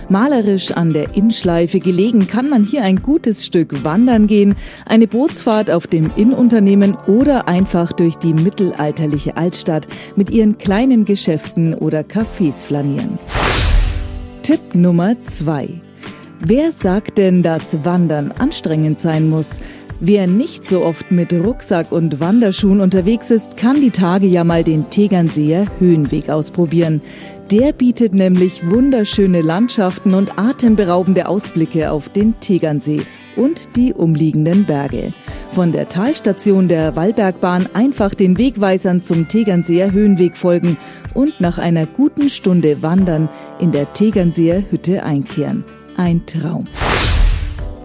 Malerisch 0.09 0.71
an 0.71 0.91
der 0.91 1.15
Innschleife 1.15 1.79
gelegen 1.79 2.27
kann 2.27 2.50
man 2.50 2.65
hier 2.65 2.83
ein 2.83 3.01
gutes 3.01 3.45
Stück 3.45 3.83
wandern 3.83 4.27
gehen, 4.27 4.55
eine 4.85 5.07
Bootsfahrt 5.07 5.71
auf 5.71 5.88
dem 5.88 6.09
Innenunternehmen 6.15 6.97
oder 7.07 7.47
einfach 7.47 7.93
durch 7.93 8.15
die 8.15 8.33
mittelalterliche 8.33 9.38
Altstadt 9.38 9.88
mit 10.15 10.29
ihren 10.29 10.57
kleinen 10.57 11.05
Geschäften 11.05 11.73
oder 11.73 12.01
Cafés 12.01 12.65
flanieren. 12.65 13.19
Tipp 14.43 14.75
Nummer 14.75 15.15
zwei: 15.23 15.79
Wer 16.43 16.71
sagt 16.71 17.17
denn, 17.17 17.43
dass 17.43 17.85
Wandern 17.85 18.31
anstrengend 18.31 19.00
sein 19.00 19.29
muss? 19.29 19.59
Wer 20.03 20.25
nicht 20.25 20.67
so 20.67 20.84
oft 20.84 21.12
mit 21.12 21.31
Rucksack 21.31 21.91
und 21.91 22.20
Wanderschuhen 22.20 22.81
unterwegs 22.81 23.29
ist, 23.29 23.55
kann 23.55 23.81
die 23.81 23.91
Tage 23.91 24.25
ja 24.25 24.43
mal 24.43 24.63
den 24.63 24.89
Tegernseer 24.89 25.67
Höhenweg 25.77 26.27
ausprobieren. 26.27 27.03
Der 27.51 27.72
bietet 27.72 28.15
nämlich 28.15 28.67
wunderschöne 28.67 29.41
Landschaften 29.41 30.15
und 30.15 30.39
atemberaubende 30.39 31.27
Ausblicke 31.27 31.91
auf 31.91 32.10
den 32.10 32.34
Tegernsee 32.39 33.01
und 33.36 33.75
die 33.75 33.93
umliegenden 33.93 34.65
Berge. 34.65 35.13
Von 35.53 35.72
der 35.72 35.88
Talstation 35.88 36.67
der 36.67 36.96
Wallbergbahn 36.96 37.70
einfach 37.75 38.15
den 38.15 38.39
Wegweisern 38.39 39.03
zum 39.03 39.27
Tegernseer 39.27 39.91
Höhenweg 39.91 40.36
folgen 40.36 40.77
und 41.13 41.39
nach 41.39 41.60
einer 41.60 41.86
guten 41.86 42.31
Stunde 42.31 42.81
Wandern 42.81 43.29
in 43.60 43.72
der 43.72 43.93
Tegernseer 43.93 44.63
Hütte 44.72 45.03
einkehren. 45.03 45.63
Ein 45.96 46.25
Traum. 46.25 46.65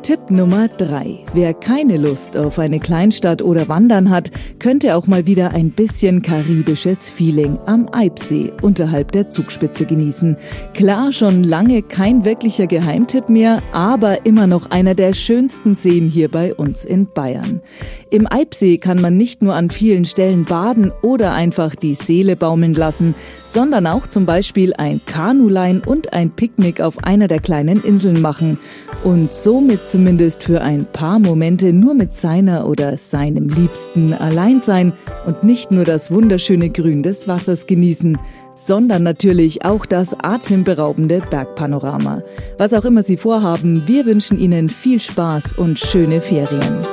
Tipp 0.07 0.31
Nummer 0.31 0.69
3. 0.69 1.25
Wer 1.35 1.53
keine 1.53 1.97
Lust 1.97 2.37
auf 2.37 2.61
eine 2.61 2.79
Kleinstadt 2.79 3.43
oder 3.43 3.69
Wandern 3.69 4.09
hat, 4.09 4.31
könnte 4.61 4.95
auch 4.95 5.09
mal 5.09 5.27
wieder 5.27 5.51
ein 5.51 5.71
bisschen 5.71 6.23
karibisches 6.23 7.11
Feeling 7.11 7.59
am 7.67 7.89
Eibsee 7.91 8.53
unterhalb 8.63 9.11
der 9.11 9.31
Zugspitze 9.31 9.85
genießen. 9.85 10.37
Klar, 10.75 11.13
schon 11.13 11.43
lange 11.43 11.83
kein 11.83 12.25
wirklicher 12.25 12.69
Geheimtipp 12.69 13.29
mehr, 13.29 13.61
aber 13.73 14.25
immer 14.25 14.47
noch 14.47 14.71
einer 14.71 14.95
der 14.95 15.13
schönsten 15.13 15.75
Seen 15.75 16.09
hier 16.09 16.31
bei 16.31 16.55
uns 16.55 16.85
in 16.85 17.09
Bayern. 17.13 17.61
Im 18.09 18.31
Eibsee 18.31 18.79
kann 18.79 19.01
man 19.01 19.17
nicht 19.17 19.43
nur 19.43 19.55
an 19.55 19.71
vielen 19.71 20.05
Stellen 20.05 20.45
baden 20.45 20.93
oder 21.03 21.33
einfach 21.33 21.75
die 21.75 21.97
Seele 21.97 22.37
baumeln 22.37 22.75
lassen, 22.75 23.17
sondern 23.53 23.89
auch 23.89 24.07
zum 24.07 24.27
Beispiel 24.27 24.73
ein 24.75 25.01
Kanulein 25.07 25.81
und 25.81 26.13
ein 26.13 26.31
Picknick 26.31 26.81
auf 26.81 27.03
einer 27.03 27.27
der 27.27 27.41
kleinen 27.41 27.83
Inseln 27.83 28.21
machen 28.21 28.61
und 29.03 29.35
somit 29.35 29.89
zumindest 29.97 30.43
für 30.43 30.61
ein 30.61 30.85
paar 30.85 31.19
Momente 31.19 31.73
nur 31.73 31.95
mit 31.95 32.12
seiner 32.12 32.69
oder 32.69 32.99
seinem 32.99 33.49
Liebsten 33.49 34.12
allein 34.12 34.61
sein 34.61 34.93
und 35.25 35.43
nicht 35.43 35.71
nur 35.71 35.85
das 35.85 36.11
wunderschöne 36.11 36.69
Grün 36.69 37.03
des 37.03 37.26
Wassers 37.26 37.67
genießen, 37.67 38.19
sondern 38.55 39.05
natürlich 39.05 39.65
auch 39.65 39.87
das 39.87 40.12
atemberaubende 40.21 41.23
Bergpanorama. 41.31 42.21
Was 42.59 42.75
auch 42.75 42.85
immer 42.85 43.03
Sie 43.03 43.17
vorhaben, 43.17 43.85
wir 43.87 44.05
wünschen 44.05 44.38
Ihnen 44.38 44.69
viel 44.69 45.00
Spaß 45.00 45.55
und 45.57 45.79
schöne 45.79 46.21
Ferien. 46.21 46.85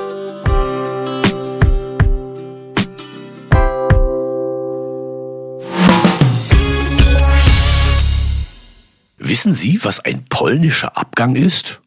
Wissen 9.18 9.52
Sie, 9.52 9.78
was 9.82 10.00
ein 10.00 10.24
polnischer 10.30 10.96
Abgang 10.96 11.36
ist? 11.36 11.82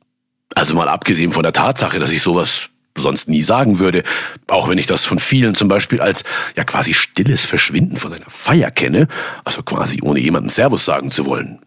Also 0.57 0.73
mal 0.73 0.89
abgesehen 0.89 1.31
von 1.31 1.43
der 1.43 1.53
Tatsache, 1.53 1.99
dass 1.99 2.11
ich 2.11 2.23
sowas 2.23 2.69
sonst 2.97 3.29
nie 3.29 3.43
sagen 3.43 3.77
würde, 3.77 4.01
auch 4.47 4.67
wenn 4.67 4.79
ich 4.79 4.87
das 4.87 5.05
von 5.05 5.19
vielen 5.19 5.53
zum 5.53 5.67
Beispiel 5.67 6.01
als 6.01 6.23
ja 6.55 6.63
quasi 6.63 6.95
stilles 6.95 7.45
Verschwinden 7.45 7.95
von 7.95 8.11
einer 8.11 8.25
Feier 8.27 8.71
kenne, 8.71 9.07
also 9.45 9.61
quasi 9.61 9.99
ohne 10.01 10.19
jemanden 10.19 10.49
Servus 10.49 10.83
sagen 10.83 11.11
zu 11.11 11.27
wollen. 11.27 11.59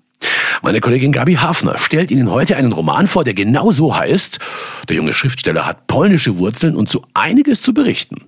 Meine 0.63 0.81
Kollegin 0.81 1.13
Gabi 1.13 1.35
Hafner 1.35 1.79
stellt 1.79 2.11
Ihnen 2.11 2.33
heute 2.33 2.57
einen 2.57 2.73
Roman 2.73 3.07
vor, 3.07 3.23
der 3.23 3.33
genau 3.33 3.71
so 3.71 3.95
heißt. 3.95 4.41
Der 4.89 4.97
junge 4.97 5.13
Schriftsteller 5.13 5.67
hat 5.67 5.87
polnische 5.87 6.39
Wurzeln 6.39 6.75
und 6.75 6.89
so 6.89 7.05
einiges 7.15 7.63
zu 7.63 7.73
berichten. 7.73 8.25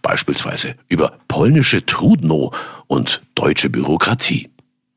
Beispielsweise 0.00 0.76
über 0.88 1.18
polnische 1.28 1.84
Trudno 1.84 2.54
und 2.86 3.20
deutsche 3.34 3.68
Bürokratie. 3.68 4.48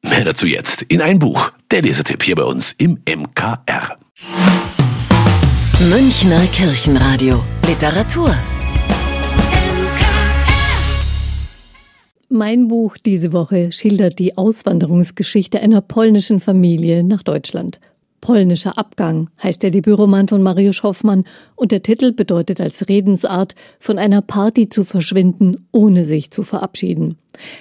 Mehr 0.01 0.23
dazu 0.23 0.47
jetzt 0.47 0.83
in 0.83 1.01
ein 1.01 1.19
Buch. 1.19 1.51
Der 1.71 1.81
Lesetipp 1.81 2.23
hier 2.23 2.37
bei 2.37 2.43
uns 2.43 2.71
im 2.71 2.99
MKR. 3.05 3.97
Münchner 5.87 6.45
Kirchenradio. 6.47 7.41
Literatur. 7.65 8.35
Mein 12.27 12.67
Buch 12.67 12.97
diese 12.97 13.31
Woche 13.31 13.71
schildert 13.71 14.19
die 14.19 14.37
Auswanderungsgeschichte 14.37 15.61
einer 15.61 15.79
polnischen 15.79 16.41
Familie 16.41 17.05
nach 17.05 17.23
Deutschland. 17.23 17.79
Polnischer 18.19 18.77
Abgang 18.77 19.29
heißt 19.41 19.63
der 19.63 19.71
Debütroman 19.71 20.27
von 20.27 20.43
Mariusz 20.43 20.83
Hoffmann 20.83 21.23
und 21.55 21.71
der 21.71 21.81
Titel 21.81 22.11
bedeutet 22.11 22.59
als 22.59 22.89
Redensart, 22.89 23.55
von 23.79 23.97
einer 23.97 24.21
Party 24.21 24.67
zu 24.67 24.83
verschwinden, 24.83 25.65
ohne 25.71 26.03
sich 26.03 26.29
zu 26.29 26.43
verabschieden. 26.43 27.17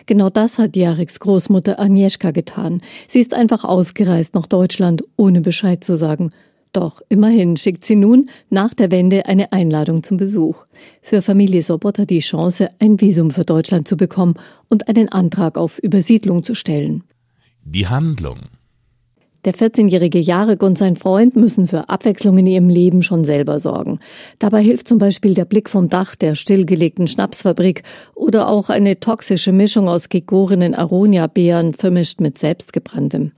Genau 0.07 0.29
das 0.29 0.59
hat 0.59 0.75
Jareks 0.75 1.21
Großmutter 1.21 1.79
Agnieszka 1.79 2.33
getan. 2.33 2.83
Sie 3.07 3.21
ist 3.21 3.33
einfach 3.33 3.63
ausgereist 3.63 4.35
nach 4.35 4.47
Deutschland, 4.47 5.05
ohne 5.17 5.41
Bescheid 5.41 5.85
zu 5.85 5.97
sagen. 5.97 6.33
Doch 6.73 7.01
immerhin 7.09 7.57
schickt 7.57 7.85
sie 7.85 7.97
nun 7.97 8.29
nach 8.51 8.75
der 8.75 8.91
Wende 8.91 9.27
eine 9.27 9.53
Einladung 9.53 10.03
zum 10.03 10.17
Besuch. 10.17 10.67
Für 11.01 11.23
Familie 11.23 11.63
Sobotta 11.63 12.05
die 12.05 12.21
Chance, 12.21 12.71
ein 12.79 13.01
Visum 13.01 13.31
für 13.31 13.45
Deutschland 13.45 13.89
zu 13.89 13.97
bekommen 13.97 14.35
und 14.69 14.89
einen 14.89 15.09
Antrag 15.09 15.57
auf 15.57 15.79
Übersiedlung 15.79 16.45
zu 16.45 16.55
stellen. 16.55 17.05
Die 17.65 17.87
Handlung 17.87 18.41
der 19.49 19.55
14-jährige 19.55 20.19
Jarek 20.19 20.63
und 20.63 20.77
sein 20.77 20.97
Freund 20.97 21.35
müssen 21.35 21.69
für 21.69 21.89
Abwechslung 21.89 22.37
in 22.37 22.47
ihrem 22.47 22.69
Leben 22.69 23.03
schon 23.03 23.25
selber 23.25 23.61
sorgen. 23.61 23.99
Dabei 24.39 24.61
hilft 24.63 24.87
zum 24.87 24.99
Beispiel 24.99 25.33
der 25.33 25.47
Blick 25.47 25.71
vom 25.71 25.89
Dach 25.89 26.17
der 26.17 26.35
stillgelegten 26.35 27.07
Schnapsfabrik 27.07 27.83
oder 28.15 28.51
auch 28.51 28.69
eine 28.69 29.01
toxische 29.01 29.53
Mischung 29.53 29.89
aus 29.89 30.11
gegorenen 30.11 30.75
Aronia-Beeren 30.75 31.73
vermischt 31.73 32.21
mit 32.21 32.37
selbstgebranntem. 32.37 33.33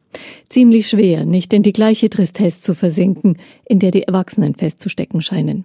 Ziemlich 0.49 0.89
schwer, 0.89 1.25
nicht 1.25 1.53
in 1.53 1.63
die 1.63 1.73
gleiche 1.73 2.11
Tristesse 2.11 2.61
zu 2.61 2.75
versinken, 2.75 3.39
in 3.65 3.79
der 3.79 3.93
die 3.93 4.03
Erwachsenen 4.03 4.57
festzustecken 4.57 5.23
scheinen. 5.23 5.65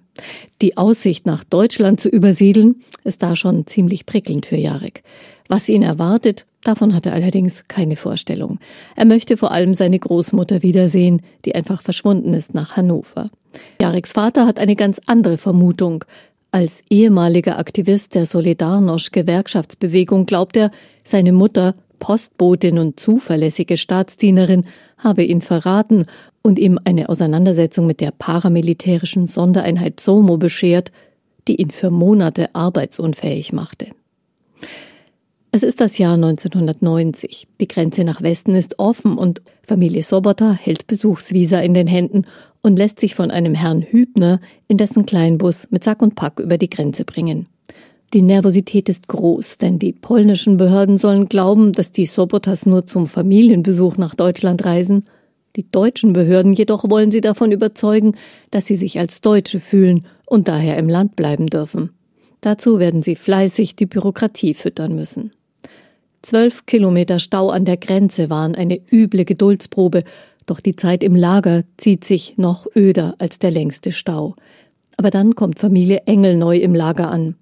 Die 0.61 0.77
Aussicht 0.77 1.25
nach 1.25 1.43
Deutschland 1.43 1.99
zu 1.99 2.09
übersiedeln, 2.09 2.83
ist 3.03 3.23
da 3.23 3.35
schon 3.35 3.65
ziemlich 3.65 4.05
prickelnd 4.05 4.45
für 4.45 4.57
Jarek. 4.57 5.01
Was 5.47 5.69
ihn 5.69 5.81
erwartet, 5.81 6.45
Davon 6.65 6.93
hat 6.95 7.05
er 7.05 7.13
allerdings 7.13 7.63
keine 7.67 7.95
Vorstellung. 7.95 8.57
Er 8.95 9.05
möchte 9.05 9.38
vor 9.38 9.51
allem 9.51 9.75
seine 9.75 10.00
Großmutter 10.00 10.63
wiedersehen, 10.63 11.22
die 11.45 11.53
einfach 11.53 11.84
verschwunden 11.84 12.34
ist 12.34 12.55
nach 12.55 12.75
Hannover. 12.75 13.29
Jareks 13.79 14.13
Vater 14.13 14.48
hat 14.48 14.57
eine 14.57 14.75
ganz 14.75 15.00
andere 15.05 15.38
Vermutung. 15.38 16.03
Als 16.50 16.81
ehemaliger 16.89 17.60
Aktivist 17.60 18.15
der 18.15 18.25
Solidarność-Gewerkschaftsbewegung 18.25 20.25
glaubt 20.25 20.57
er, 20.57 20.72
seine 21.03 21.34
Mutter, 21.34 21.75
Postbotin 22.00 22.79
und 22.79 23.00
zuverlässige 23.00 23.77
Staatsdienerin, 23.77 24.65
habe 24.98 25.24
ihn 25.24 25.41
verraten 25.41 26.07
und 26.41 26.57
ihm 26.57 26.79
eine 26.84 27.10
Auseinandersetzung 27.10 27.86
mit 27.86 28.01
der 28.01 28.10
paramilitärischen 28.10 29.27
Sondereinheit 29.27 30.00
SOMO 30.00 30.38
beschert, 30.38 30.91
die 31.48 31.62
ihn 31.62 31.69
für 31.69 31.91
Monate 31.91 32.55
arbeitsunfähig 32.55 33.53
machte. 33.53 33.89
Es 35.55 35.63
ist 35.63 35.79
das 35.79 35.97
Jahr 35.97 36.15
1990. 36.15 37.47
Die 37.62 37.67
Grenze 37.69 38.03
nach 38.03 38.21
Westen 38.21 38.55
ist 38.55 38.77
offen 38.77 39.17
und 39.17 39.41
Familie 39.63 40.03
Sobota 40.03 40.51
hält 40.51 40.85
Besuchsvisa 40.85 41.62
in 41.62 41.74
den 41.74 41.88
Händen 41.88 42.25
und 42.62 42.75
lässt 42.75 43.00
sich 43.00 43.15
von 43.15 43.31
einem 43.31 43.53
Herrn 43.53 43.81
Hübner 43.81 44.41
in 44.67 44.77
dessen 44.77 45.05
Kleinbus 45.05 45.69
mit 45.71 45.85
Sack 45.85 46.01
und 46.01 46.15
Pack 46.15 46.41
über 46.41 46.57
die 46.57 46.69
Grenze 46.69 47.05
bringen. 47.05 47.47
Die 48.13 48.21
Nervosität 48.21 48.89
ist 48.89 49.07
groß, 49.07 49.57
denn 49.57 49.79
die 49.79 49.93
polnischen 49.93 50.57
Behörden 50.57 50.97
sollen 50.97 51.29
glauben, 51.29 51.71
dass 51.71 51.93
die 51.93 52.05
Sobotas 52.05 52.65
nur 52.65 52.85
zum 52.85 53.07
Familienbesuch 53.07 53.95
nach 53.95 54.13
Deutschland 54.13 54.65
reisen. 54.65 55.05
Die 55.55 55.71
deutschen 55.71 56.12
Behörden 56.12 56.51
jedoch 56.51 56.89
wollen 56.89 57.12
sie 57.12 57.21
davon 57.21 57.53
überzeugen, 57.53 58.15
dass 58.51 58.65
sie 58.65 58.75
sich 58.75 59.00
als 59.00 59.21
Deutsche 59.21 59.62
fühlen 59.62 60.05
und 60.25 60.50
daher 60.50 60.75
im 60.75 60.89
Land 60.89 61.15
bleiben 61.15 61.47
dürfen. 61.47 61.91
Dazu 62.41 62.77
werden 62.77 63.01
sie 63.01 63.15
fleißig 63.15 63.77
die 63.77 63.85
Bürokratie 63.85 64.53
füttern 64.53 64.93
müssen. 64.95 65.31
Zwölf 66.25 66.65
Kilometer 66.65 67.20
Stau 67.20 67.51
an 67.51 67.65
der 67.65 67.77
Grenze 67.77 68.32
waren 68.32 68.55
eine 68.55 68.82
üble 68.91 69.25
Geduldsprobe, 69.25 70.03
doch 70.48 70.60
die 70.60 70.75
Zeit 70.75 71.03
im 71.03 71.15
Lager 71.15 71.65
zieht 71.77 72.03
sich 72.03 72.34
noch 72.36 72.65
öder 72.75 73.13
als 73.20 73.38
der 73.38 73.51
längste 73.51 73.91
Stau. 73.91 74.36
Aber 74.98 75.12
dann 75.12 75.36
kommt 75.36 75.60
Familie 75.60 76.00
Engel 76.08 76.36
neu 76.36 76.58
im 76.58 76.74
Lager 76.74 77.12
an. 77.12 77.36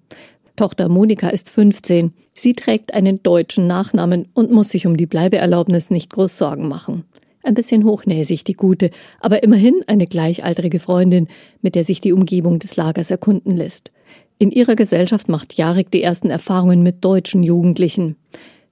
Tochter 0.56 0.90
Monika 0.90 1.30
ist 1.30 1.48
15. 1.48 2.12
Sie 2.34 2.52
trägt 2.52 2.92
einen 2.92 3.22
deutschen 3.22 3.66
Nachnamen 3.66 4.28
und 4.34 4.50
muss 4.50 4.68
sich 4.68 4.86
um 4.86 4.98
die 4.98 5.06
Bleibeerlaubnis 5.06 5.88
nicht 5.88 6.10
groß 6.10 6.36
Sorgen 6.36 6.68
machen. 6.68 7.04
Ein 7.42 7.54
bisschen 7.54 7.84
hochnäsig 7.84 8.44
die 8.44 8.52
Gute, 8.52 8.90
aber 9.18 9.42
immerhin 9.42 9.80
eine 9.86 10.06
gleichaltrige 10.06 10.78
Freundin, 10.78 11.28
mit 11.62 11.74
der 11.74 11.84
sich 11.84 12.02
die 12.02 12.12
Umgebung 12.12 12.58
des 12.58 12.76
Lagers 12.76 13.10
erkunden 13.10 13.56
lässt. 13.56 13.92
In 14.36 14.50
ihrer 14.50 14.74
Gesellschaft 14.74 15.30
macht 15.30 15.54
Jarek 15.54 15.90
die 15.90 16.02
ersten 16.02 16.28
Erfahrungen 16.28 16.82
mit 16.82 17.02
deutschen 17.02 17.42
Jugendlichen. 17.42 18.16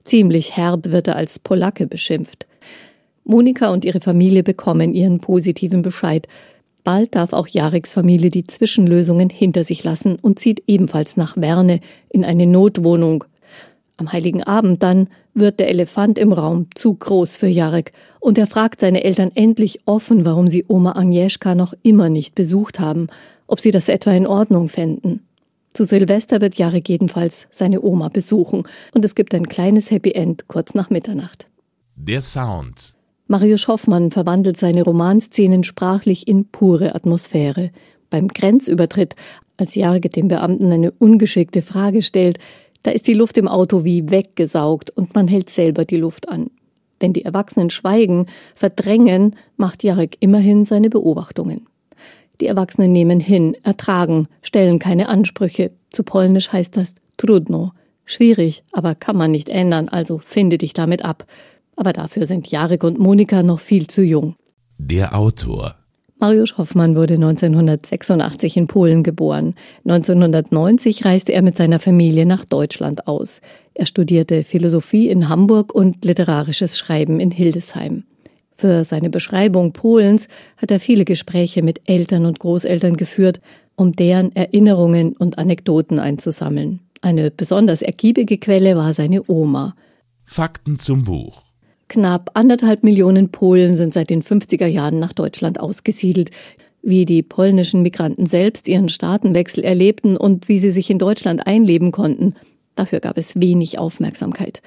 Ziemlich 0.03 0.57
herb 0.57 0.91
wird 0.91 1.07
er 1.07 1.15
als 1.15 1.39
Polacke 1.39 1.87
beschimpft. 1.87 2.45
Monika 3.23 3.71
und 3.71 3.85
ihre 3.85 4.01
Familie 4.01 4.43
bekommen 4.43 4.93
ihren 4.93 5.19
positiven 5.19 5.81
Bescheid. 5.81 6.27
Bald 6.83 7.15
darf 7.15 7.31
auch 7.31 7.47
Jareks 7.47 7.93
Familie 7.93 8.29
die 8.29 8.45
Zwischenlösungen 8.45 9.29
hinter 9.29 9.63
sich 9.63 9.83
lassen 9.83 10.17
und 10.21 10.39
zieht 10.39 10.63
ebenfalls 10.67 11.15
nach 11.15 11.37
Werne 11.37 11.79
in 12.09 12.25
eine 12.25 12.45
Notwohnung. 12.45 13.23
Am 13.95 14.11
heiligen 14.11 14.43
Abend 14.43 14.83
dann 14.83 15.07
wird 15.33 15.59
der 15.59 15.69
Elefant 15.69 16.17
im 16.17 16.33
Raum 16.33 16.67
zu 16.75 16.93
groß 16.93 17.37
für 17.37 17.47
Jarek 17.47 17.93
und 18.19 18.37
er 18.37 18.47
fragt 18.47 18.81
seine 18.81 19.03
Eltern 19.03 19.31
endlich 19.33 19.81
offen, 19.85 20.25
warum 20.25 20.49
sie 20.49 20.65
Oma 20.67 20.97
Agnieszka 20.97 21.55
noch 21.55 21.73
immer 21.83 22.09
nicht 22.09 22.35
besucht 22.35 22.79
haben, 22.79 23.07
ob 23.47 23.61
sie 23.61 23.71
das 23.71 23.87
etwa 23.87 24.11
in 24.11 24.27
Ordnung 24.27 24.67
fänden. 24.67 25.21
Zu 25.73 25.85
Silvester 25.85 26.39
wird 26.39 26.55
Jarek 26.55 26.87
jedenfalls 26.87 27.47
seine 27.49 27.81
Oma 27.81 28.09
besuchen 28.09 28.63
und 28.93 29.03
es 29.03 29.15
gibt 29.15 29.33
ein 29.33 29.47
kleines 29.47 29.89
Happy 29.89 30.11
End 30.11 30.47
kurz 30.47 30.75
nach 30.75 30.91
Mitternacht. 30.91 31.47
Der 31.95 32.21
Sound. 32.21 32.95
Marius 33.27 33.67
Hoffmann 33.67 34.11
verwandelt 34.11 34.57
seine 34.57 34.83
Romanszenen 34.83 35.63
sprachlich 35.63 36.27
in 36.27 36.45
pure 36.45 36.93
Atmosphäre. 36.93 37.71
Beim 38.11 38.27
Grenzübertritt, 38.27 39.15
als 39.57 39.73
Jarek 39.73 40.11
dem 40.11 40.27
Beamten 40.27 40.71
eine 40.71 40.91
ungeschickte 40.91 41.63
Frage 41.63 42.03
stellt, 42.03 42.37
da 42.83 42.91
ist 42.91 43.07
die 43.07 43.13
Luft 43.13 43.37
im 43.39 43.47
Auto 43.47 43.83
wie 43.83 44.11
weggesaugt 44.11 44.91
und 44.91 45.15
man 45.15 45.27
hält 45.27 45.49
selber 45.49 45.85
die 45.85 45.97
Luft 45.97 46.29
an. 46.29 46.51
Wenn 46.99 47.13
die 47.13 47.25
Erwachsenen 47.25 47.69
schweigen, 47.69 48.27
verdrängen, 48.55 49.35
macht 49.57 49.83
Jarek 49.83 50.17
immerhin 50.19 50.65
seine 50.65 50.89
Beobachtungen. 50.89 51.65
Die 52.43 52.49
Erwachsenen 52.49 52.91
nehmen 52.91 53.21
hin, 53.21 53.55
ertragen, 53.63 54.27
stellen 54.41 54.77
keine 54.77 55.07
Ansprüche. 55.07 55.71
Zu 55.91 56.03
Polnisch 56.03 56.51
heißt 56.51 56.75
das 56.75 56.95
trudno. 57.15 57.71
Schwierig, 58.03 58.65
aber 58.73 58.95
kann 58.95 59.15
man 59.15 59.31
nicht 59.31 59.47
ändern, 59.47 59.87
also 59.87 60.17
finde 60.17 60.57
dich 60.57 60.73
damit 60.73 61.05
ab. 61.05 61.25
Aber 61.77 61.93
dafür 61.93 62.25
sind 62.25 62.51
Jarek 62.51 62.83
und 62.83 62.99
Monika 62.99 63.43
noch 63.43 63.61
viel 63.61 63.87
zu 63.87 64.01
jung. 64.01 64.35
Der 64.77 65.15
Autor 65.15 65.77
Mariusz 66.19 66.57
Hoffmann 66.57 66.97
wurde 66.97 67.13
1986 67.13 68.57
in 68.57 68.67
Polen 68.67 69.03
geboren. 69.03 69.55
1990 69.85 71.05
reiste 71.05 71.31
er 71.31 71.43
mit 71.43 71.55
seiner 71.55 71.79
Familie 71.79 72.25
nach 72.25 72.43
Deutschland 72.43 73.07
aus. 73.07 73.39
Er 73.73 73.85
studierte 73.85 74.43
Philosophie 74.43 75.07
in 75.07 75.29
Hamburg 75.29 75.73
und 75.73 76.03
literarisches 76.03 76.77
Schreiben 76.77 77.21
in 77.21 77.31
Hildesheim. 77.31 78.03
Für 78.63 78.85
seine 78.85 79.09
Beschreibung 79.09 79.73
Polens 79.73 80.29
hat 80.55 80.71
er 80.71 80.79
viele 80.79 81.03
Gespräche 81.03 81.61
mit 81.61 81.81
Eltern 81.83 82.25
und 82.25 82.39
Großeltern 82.39 82.95
geführt, 82.95 83.41
um 83.75 83.91
deren 83.91 84.33
Erinnerungen 84.37 85.17
und 85.17 85.37
Anekdoten 85.37 85.99
einzusammeln. 85.99 86.79
Eine 87.01 87.29
besonders 87.29 87.81
ergiebige 87.81 88.37
Quelle 88.37 88.77
war 88.77 88.93
seine 88.93 89.29
Oma. 89.29 89.75
Fakten 90.23 90.79
zum 90.79 91.03
Buch 91.03 91.41
Knapp 91.89 92.31
anderthalb 92.35 92.83
Millionen 92.85 93.33
Polen 93.33 93.75
sind 93.75 93.93
seit 93.93 94.09
den 94.09 94.23
50er 94.23 94.67
Jahren 94.67 94.97
nach 94.97 95.11
Deutschland 95.11 95.59
ausgesiedelt. 95.59 96.31
Wie 96.81 97.03
die 97.03 97.21
polnischen 97.21 97.81
Migranten 97.81 98.27
selbst 98.27 98.69
ihren 98.69 98.87
Staatenwechsel 98.87 99.65
erlebten 99.65 100.15
und 100.15 100.47
wie 100.47 100.59
sie 100.59 100.71
sich 100.71 100.89
in 100.89 100.99
Deutschland 100.99 101.47
einleben 101.47 101.91
konnten, 101.91 102.35
dafür 102.75 103.01
gab 103.01 103.17
es 103.17 103.35
wenig 103.35 103.77
Aufmerksamkeit. 103.77 104.61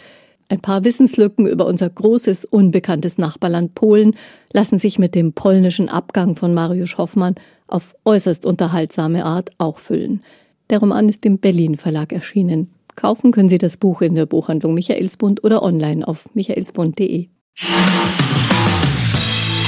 Ein 0.49 0.61
paar 0.61 0.85
Wissenslücken 0.85 1.47
über 1.47 1.67
unser 1.67 1.91
großes, 1.91 2.45
unbekanntes 2.45 3.19
Nachbarland 3.19 3.75
Polen 3.75 4.15
lassen 4.53 4.79
sich 4.79 4.99
mit 4.99 5.15
dem 5.17 5.33
polnischen 5.33 5.88
Abgang 5.88 6.37
von 6.37 6.55
Mariusz 6.55 6.99
Hoffmann 6.99 7.35
auf 7.67 7.97
äußerst 8.05 8.47
unterhaltsame 8.47 9.25
Art 9.25 9.50
auch 9.59 9.79
füllen. 9.79 10.23
Der 10.71 10.79
Roman 10.79 11.09
ist 11.09 11.26
im 11.26 11.38
Berlin 11.38 11.76
Verlag 11.76 12.12
erschienen. 12.12 12.71
Kaufen 12.95 13.33
können 13.33 13.49
Sie 13.49 13.59
das 13.59 13.76
Buch 13.76 14.03
in 14.03 14.15
der 14.15 14.26
Buchhandlung 14.26 14.75
Michaelsbund 14.75 15.43
oder 15.45 15.62
online 15.62 16.07
auf 16.07 16.33
michaelsbund.de. 16.35 17.29